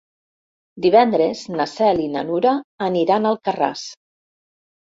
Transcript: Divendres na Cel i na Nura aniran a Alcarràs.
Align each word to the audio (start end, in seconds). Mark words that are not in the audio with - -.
Divendres 0.85 1.43
na 1.59 1.67
Cel 1.75 2.01
i 2.07 2.09
na 2.15 2.25
Nura 2.31 2.55
aniran 2.89 3.27
a 3.31 3.35
Alcarràs. 3.37 3.87